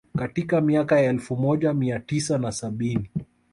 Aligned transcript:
Katika 0.17 0.61
miaka 0.61 0.99
ya 0.99 1.09
elfu 1.09 1.35
moja 1.35 1.73
mia 1.73 1.99
tisa 1.99 2.37
na 2.37 2.51
sabini 2.51 3.09